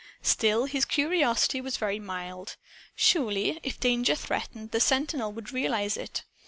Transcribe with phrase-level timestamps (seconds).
[0.23, 2.57] Still his curiosity was very mild.
[2.95, 6.23] Surely, if danger threatened, the sentinel would realize it.